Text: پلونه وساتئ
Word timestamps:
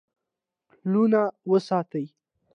پلونه 0.71 1.21
وساتئ 1.49 2.05